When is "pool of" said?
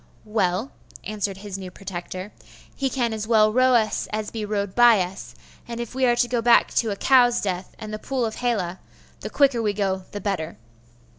7.99-8.37